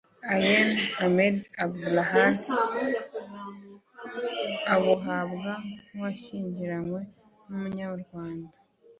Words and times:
Ayeni 0.35 0.83
Amed 1.05 1.35
Abdulahi 1.63 2.23
abuhabwa 4.75 5.51
nk’uwashyingiranwe 5.87 7.01
n’Umunyarwanda 7.47 8.57